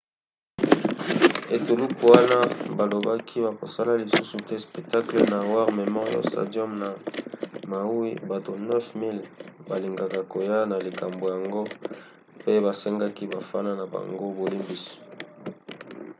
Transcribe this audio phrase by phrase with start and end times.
[1.55, 2.39] etuluku wana
[2.77, 6.91] balobaki bakosala lisusu te spectacle na war memorial stadium ya
[7.71, 11.61] maui; bato 9 000 balingaka koya na likambo yango
[12.41, 14.91] pe basengaki bafana na bango bolimbisi